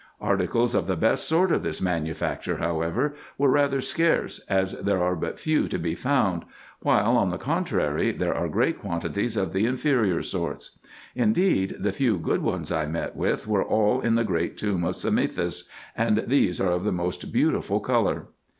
[0.21, 5.15] Articles of the best sort of this manufacture, however, were rather scarce, as there are
[5.15, 6.43] but few to be found;
[6.79, 10.79] while, on the contrary, there are great quantities of the inferior sorts.
[11.13, 14.95] Indeed, the few good ones I met with were all in the great tomb of
[14.95, 18.25] Samethis, and these are of the most beautiful colour.